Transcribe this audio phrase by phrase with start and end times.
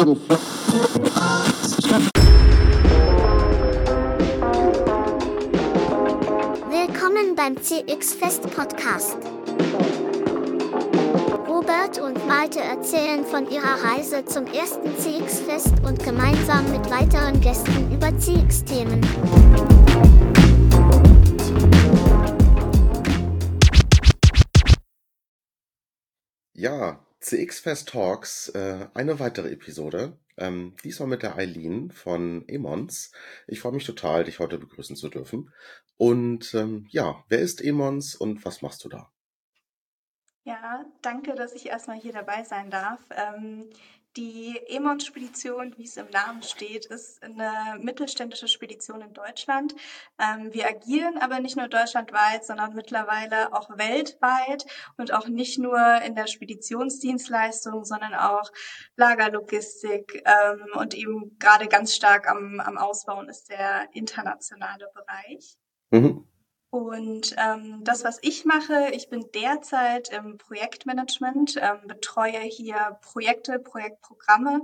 [0.00, 0.16] Willkommen
[7.36, 9.18] beim CX Fest Podcast.
[11.46, 17.38] Robert und Malte erzählen von ihrer Reise zum ersten CX Fest und gemeinsam mit weiteren
[17.42, 19.02] Gästen über CX-Themen.
[26.54, 30.18] Ja, CX Fest Talks, äh, eine weitere Episode.
[30.38, 33.12] Ähm, diesmal mit der Eileen von Emons.
[33.46, 35.52] Ich freue mich total, dich heute begrüßen zu dürfen.
[35.98, 39.12] Und ähm, ja, wer ist Emons und was machst du da?
[40.44, 43.00] Ja, danke, dass ich erstmal hier dabei sein darf.
[43.10, 43.68] Ähm,
[44.16, 49.74] die Emons-Spedition, wie es im Namen steht, ist eine mittelständische Spedition in Deutschland.
[50.18, 55.78] Ähm, wir agieren aber nicht nur deutschlandweit, sondern mittlerweile auch weltweit und auch nicht nur
[56.02, 58.50] in der Speditionsdienstleistung, sondern auch
[58.96, 65.56] Lagerlogistik ähm, und eben gerade ganz stark am, am Ausbauen ist der internationale Bereich.
[65.90, 66.29] Mhm.
[66.70, 73.58] Und ähm, das, was ich mache, ich bin derzeit im Projektmanagement, ähm, betreue hier Projekte,
[73.58, 74.62] Projektprogramme,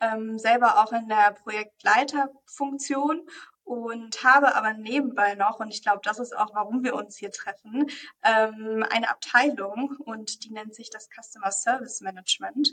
[0.00, 3.28] ähm, selber auch in der Projektleiterfunktion
[3.64, 7.32] und habe aber nebenbei noch, und ich glaube, das ist auch, warum wir uns hier
[7.32, 7.90] treffen,
[8.22, 12.70] ähm, eine Abteilung und die nennt sich das Customer Service Management.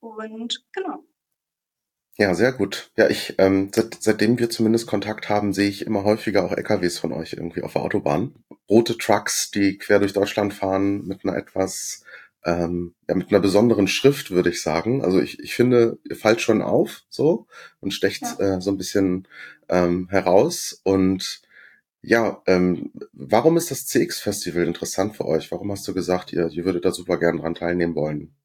[0.00, 1.04] Und genau,
[2.18, 2.90] ja, sehr gut.
[2.96, 6.98] Ja, ich, ähm, seit, seitdem wir zumindest Kontakt haben, sehe ich immer häufiger auch LKWs
[6.98, 8.34] von euch irgendwie auf der Autobahn.
[8.70, 12.04] Rote Trucks, die quer durch Deutschland fahren mit einer etwas,
[12.44, 15.04] ähm, ja, mit einer besonderen Schrift, würde ich sagen.
[15.04, 17.46] Also ich, ich finde, ihr fallt schon auf so
[17.80, 18.56] und stecht ja.
[18.56, 19.28] äh, so ein bisschen
[19.68, 20.80] ähm, heraus.
[20.84, 21.42] Und
[22.00, 25.50] ja, ähm, warum ist das CX-Festival interessant für euch?
[25.50, 28.35] Warum hast du gesagt, ihr, ihr würdet da super gern dran teilnehmen wollen?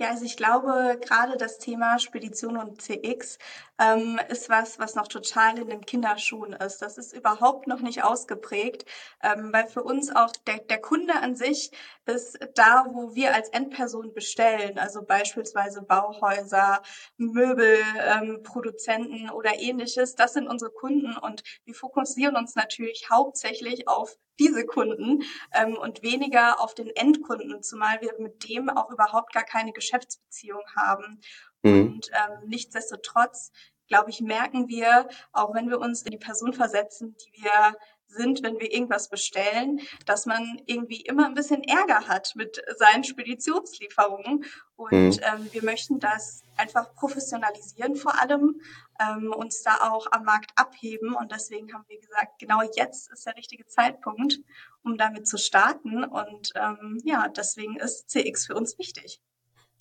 [0.00, 3.38] Ja, also ich glaube, gerade das Thema Spedition und CX
[3.78, 6.82] ähm, ist was, was noch total in den Kinderschuhen ist.
[6.82, 8.86] Das ist überhaupt noch nicht ausgeprägt,
[9.22, 11.70] ähm, weil für uns auch der, der Kunde an sich
[12.06, 16.82] ist da, wo wir als Endperson bestellen, also beispielsweise Bauhäuser,
[17.16, 20.16] Möbelproduzenten ähm, oder ähnliches.
[20.16, 25.22] Das sind unsere Kunden und wir fokussieren uns natürlich hauptsächlich auf diese Kunden
[25.52, 30.62] ähm, und weniger auf den Endkunden, zumal wir mit dem auch überhaupt gar keine Geschäftsbeziehung
[30.76, 31.20] haben.
[31.62, 31.86] Mhm.
[31.86, 33.52] Und ähm, nichtsdestotrotz,
[33.88, 38.42] glaube ich, merken wir, auch wenn wir uns in die Person versetzen, die wir sind,
[38.42, 44.44] wenn wir irgendwas bestellen, dass man irgendwie immer ein bisschen Ärger hat mit seinen Speditionslieferungen.
[44.76, 45.20] Und mhm.
[45.22, 48.60] ähm, wir möchten das einfach professionalisieren vor allem,
[49.00, 51.14] ähm, uns da auch am Markt abheben.
[51.14, 54.40] Und deswegen haben wir gesagt, genau jetzt ist der richtige Zeitpunkt,
[54.82, 56.04] um damit zu starten.
[56.04, 59.20] Und ähm, ja, deswegen ist CX für uns wichtig.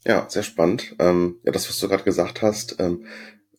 [0.06, 0.96] Ja, sehr spannend.
[1.00, 3.08] Ähm, ja, das, was du gerade gesagt hast, ähm,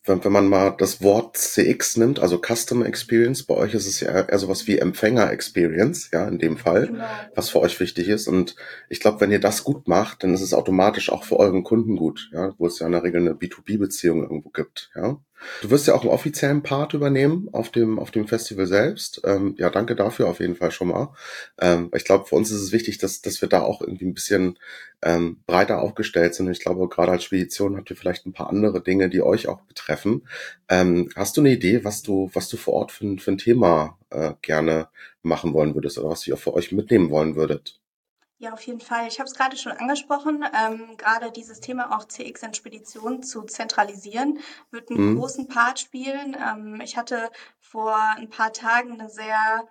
[0.05, 4.01] wenn, wenn man mal das Wort CX nimmt, also Customer Experience, bei euch ist es
[4.01, 7.05] ja eher sowas wie Empfänger Experience, ja, in dem Fall, genau.
[7.35, 8.29] was für euch wichtig ist.
[8.29, 8.55] Und
[8.89, 11.97] ich glaube, wenn ihr das gut macht, dann ist es automatisch auch für euren Kunden
[11.97, 15.19] gut, ja, wo es ja in der Regel eine B2B-Beziehung irgendwo gibt, ja.
[15.62, 19.22] Du wirst ja auch einen offiziellen Part übernehmen auf dem, auf dem Festival selbst.
[19.25, 21.15] Ähm, ja, danke dafür auf jeden Fall schon mal.
[21.61, 24.15] Ähm, ich glaube, für uns ist es wichtig, dass, dass wir da auch irgendwie ein
[24.15, 24.59] bisschen
[25.03, 26.47] ähm, breiter aufgestellt sind.
[26.47, 29.49] Und ich glaube, gerade als Spedition habt ihr vielleicht ein paar andere Dinge, die euch
[29.49, 30.27] auch betreffen.
[30.69, 33.99] Ähm, hast du eine Idee, was du, was du vor Ort für, für ein Thema
[34.11, 34.89] äh, gerne
[35.23, 37.81] machen wollen würdest oder was ihr für euch mitnehmen wollen würdet?
[38.44, 39.09] Ja, auf jeden Fall.
[39.09, 40.44] Ich habe es gerade schon angesprochen.
[40.55, 44.38] Ähm, gerade dieses Thema auch CX in Spedition zu zentralisieren,
[44.71, 45.19] wird einen mhm.
[45.19, 46.37] großen Part spielen.
[46.38, 49.66] Ähm, ich hatte vor ein paar Tagen eine sehr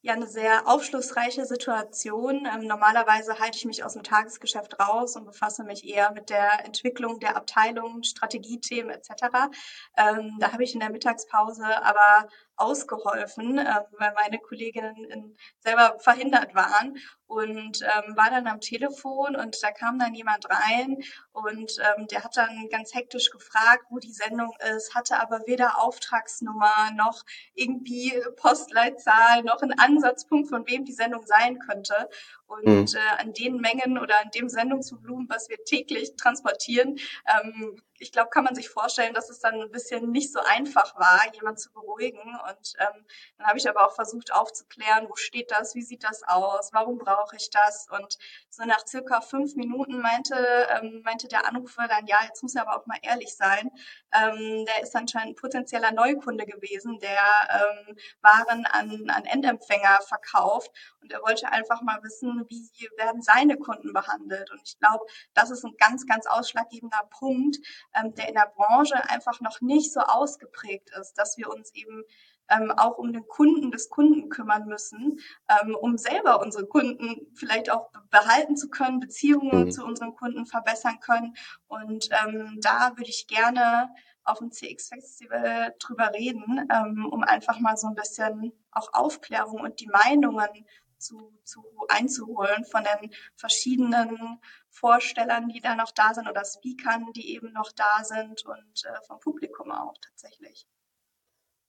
[0.00, 2.46] ja eine sehr aufschlussreiche Situation.
[2.46, 6.64] Ähm, normalerweise halte ich mich aus dem Tagesgeschäft raus und befasse mich eher mit der
[6.64, 9.50] Entwicklung der Abteilung, Strategiethemen etc.
[9.98, 15.98] Ähm, da habe ich in der Mittagspause aber ausgeholfen, äh, weil meine Kolleginnen in, selber
[15.98, 16.96] verhindert waren
[17.26, 21.02] und ähm, war dann am Telefon und da kam dann jemand rein
[21.32, 25.82] und ähm, der hat dann ganz hektisch gefragt, wo die Sendung ist, hatte aber weder
[25.82, 32.08] Auftragsnummer noch irgendwie Postleitzahl noch einen Ansatzpunkt, von wem die Sendung sein könnte.
[32.46, 32.86] Und mhm.
[32.94, 38.30] äh, an den Mengen oder an dem Sendungsvolumen, was wir täglich transportieren, ähm, ich glaube,
[38.30, 41.72] kann man sich vorstellen, dass es dann ein bisschen nicht so einfach war, jemand zu
[41.72, 42.20] beruhigen.
[42.48, 43.04] Und ähm,
[43.38, 46.98] dann habe ich aber auch versucht aufzuklären, wo steht das, wie sieht das aus, warum
[46.98, 47.86] brauche ich das?
[47.90, 50.34] Und so nach circa fünf Minuten meinte,
[50.70, 53.70] ähm, meinte der Anrufer dann, ja, jetzt muss er aber auch mal ehrlich sein.
[54.12, 57.20] Ähm, der ist anscheinend ein potenzieller Neukunde gewesen, der
[57.50, 60.70] ähm, Waren an, an Endempfänger verkauft.
[61.00, 62.66] Und er wollte einfach mal wissen, wie
[62.96, 64.50] werden seine Kunden behandelt.
[64.50, 65.04] Und ich glaube,
[65.34, 67.58] das ist ein ganz, ganz ausschlaggebender Punkt,
[67.94, 72.04] ähm, der in der Branche einfach noch nicht so ausgeprägt ist, dass wir uns eben
[72.48, 77.70] ähm, auch um den Kunden des Kunden kümmern müssen, ähm, um selber unsere Kunden vielleicht
[77.70, 79.70] auch behalten zu können, Beziehungen mhm.
[79.70, 81.34] zu unseren Kunden verbessern können.
[81.66, 83.90] Und ähm, da würde ich gerne
[84.24, 89.80] auf dem CX-Festival drüber reden, ähm, um einfach mal so ein bisschen auch Aufklärung und
[89.80, 90.66] die Meinungen
[90.98, 94.40] zu, zu einzuholen von den verschiedenen
[94.70, 99.06] Vorstellern, die da noch da sind oder Speakern, die eben noch da sind und äh,
[99.06, 100.66] vom Publikum auch tatsächlich.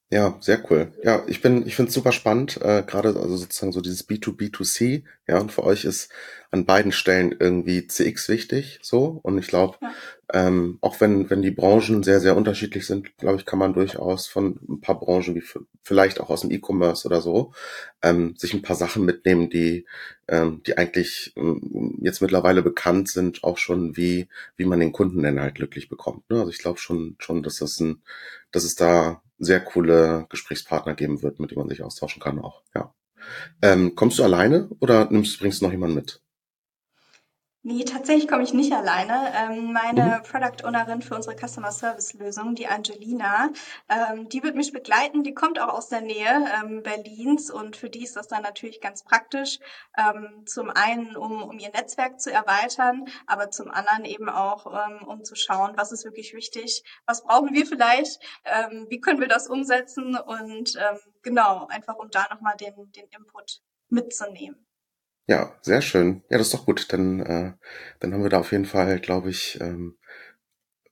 [0.09, 0.94] Ja, sehr cool.
[1.04, 5.04] Ja, ich bin, ich finde es super spannend, äh, gerade also sozusagen so dieses B2B2C,
[5.27, 6.09] ja, und für euch ist
[6.50, 9.19] an beiden Stellen irgendwie CX wichtig, so.
[9.21, 9.92] Und ich glaube, ja.
[10.33, 14.27] ähm, auch wenn, wenn die Branchen sehr, sehr unterschiedlich sind, glaube ich, kann man durchaus
[14.27, 15.44] von ein paar Branchen, wie
[15.83, 17.51] vielleicht auch aus dem E-Commerce oder so,
[18.01, 19.86] ähm, sich ein paar Sachen mitnehmen, die,
[20.30, 25.21] ähm, die eigentlich ähm, jetzt mittlerweile bekannt sind, auch schon, wie, wie man den Kunden
[25.21, 26.30] denn halt glücklich bekommt.
[26.30, 26.39] Ne?
[26.39, 28.01] Also ich glaube schon, schon, dass das ein,
[28.51, 32.62] dass es da sehr coole Gesprächspartner geben wird, mit dem man sich austauschen kann auch.
[32.75, 32.94] Ja.
[33.62, 36.22] Ähm, kommst du alleine oder nimmst, bringst du noch jemanden mit?
[37.69, 39.33] Nee, tatsächlich komme ich nicht alleine.
[39.35, 40.23] Ähm, meine mhm.
[40.23, 43.49] Product Ownerin für unsere Customer Service Lösung, die Angelina,
[43.89, 45.21] ähm, die wird mich begleiten.
[45.25, 48.79] Die kommt auch aus der Nähe ähm, Berlins und für die ist das dann natürlich
[48.79, 49.59] ganz praktisch.
[49.97, 55.05] Ähm, zum einen, um, um ihr Netzwerk zu erweitern, aber zum anderen eben auch, ähm,
[55.05, 59.27] um zu schauen, was ist wirklich wichtig, was brauchen wir vielleicht, ähm, wie können wir
[59.27, 60.79] das umsetzen und
[61.21, 63.59] genau, einfach um da nochmal den, den Input
[63.89, 64.65] mitzunehmen.
[65.27, 66.21] Ja, sehr schön.
[66.29, 66.91] Ja, das ist doch gut.
[66.94, 67.53] Dann, äh,
[68.00, 69.97] dann haben wir da auf jeden Fall, glaube ich, ähm,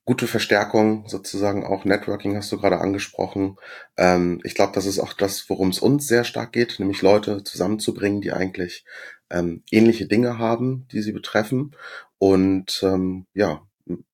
[0.05, 3.57] gute Verstärkung, sozusagen auch Networking hast du gerade angesprochen.
[3.97, 7.43] Ähm, ich glaube, das ist auch das, worum es uns sehr stark geht, nämlich Leute
[7.43, 8.85] zusammenzubringen, die eigentlich
[9.31, 11.75] ähm, ähnliche Dinge haben, die sie betreffen.
[12.19, 13.61] Und ähm, ja,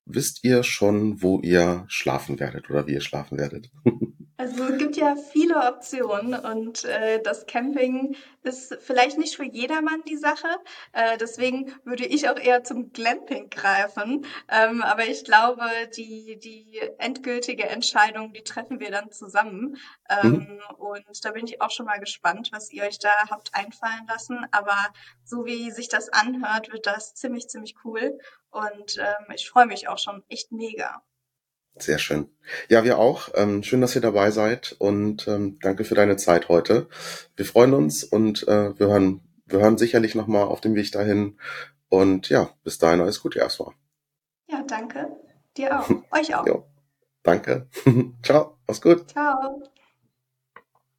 [0.04, 3.70] wisst ihr schon, wo ihr schlafen werdet oder wie ihr schlafen werdet?
[4.42, 10.02] Also es gibt ja viele Optionen und äh, das Camping ist vielleicht nicht für jedermann
[10.08, 10.48] die Sache.
[10.92, 14.26] Äh, deswegen würde ich auch eher zum Glamping greifen.
[14.48, 15.62] Ähm, aber ich glaube,
[15.96, 19.76] die, die endgültige Entscheidung, die treffen wir dann zusammen.
[20.10, 20.60] Ähm, mhm.
[20.76, 24.44] Und da bin ich auch schon mal gespannt, was ihr euch da habt einfallen lassen.
[24.50, 24.76] Aber
[25.22, 28.18] so wie sich das anhört, wird das ziemlich, ziemlich cool.
[28.50, 31.02] Und ähm, ich freue mich auch schon echt mega.
[31.76, 32.28] Sehr schön.
[32.68, 33.30] Ja, wir auch.
[33.34, 36.88] Ähm, schön, dass ihr dabei seid und ähm, danke für deine Zeit heute.
[37.34, 41.38] Wir freuen uns und äh, wir hören, wir hören sicherlich nochmal auf dem Weg dahin.
[41.88, 43.74] Und ja, bis dahin alles Gute erstmal.
[44.48, 45.16] Ja, danke.
[45.56, 45.88] Dir auch.
[46.10, 46.46] Euch auch.
[46.46, 46.66] jo.
[47.22, 47.68] Danke.
[48.22, 48.58] Ciao.
[48.66, 49.10] Mach's gut.
[49.10, 49.62] Ciao.